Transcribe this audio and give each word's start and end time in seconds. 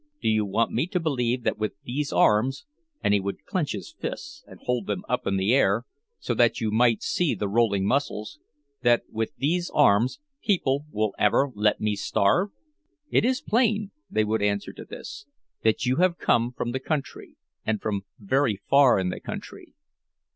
Do 0.19 0.29
you 0.29 0.45
want 0.47 0.71
me 0.71 0.87
to 0.87 0.99
believe 0.99 1.43
that 1.43 1.59
with 1.59 1.73
these 1.83 2.11
arms"—and 2.11 3.13
he 3.13 3.19
would 3.19 3.45
clench 3.45 3.73
his 3.73 3.93
fists 3.99 4.43
and 4.47 4.59
hold 4.61 4.87
them 4.87 5.03
up 5.07 5.27
in 5.27 5.37
the 5.37 5.53
air, 5.53 5.85
so 6.19 6.33
that 6.33 6.59
you 6.59 6.71
might 6.71 7.03
see 7.03 7.35
the 7.35 7.47
rolling 7.47 7.85
muscles—"that 7.85 9.03
with 9.11 9.35
these 9.35 9.69
arms 9.71 10.19
people 10.43 10.85
will 10.89 11.13
ever 11.19 11.51
let 11.53 11.79
me 11.79 11.95
starve?" 11.95 12.49
"It 13.11 13.23
is 13.23 13.41
plain," 13.41 13.91
they 14.09 14.23
would 14.23 14.41
answer 14.41 14.73
to 14.73 14.85
this, 14.85 15.27
"that 15.61 15.85
you 15.85 15.97
have 15.97 16.17
come 16.17 16.51
from 16.51 16.71
the 16.71 16.79
country, 16.79 17.35
and 17.63 17.79
from 17.79 18.05
very 18.17 18.59
far 18.71 18.97
in 18.97 19.09
the 19.09 19.19
country." 19.19 19.75